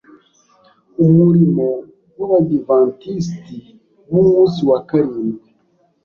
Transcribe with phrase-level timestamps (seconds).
[1.05, 1.67] umurimo
[2.19, 3.57] w’Abadiventisiti
[4.11, 5.47] b’umunsi wa karindwi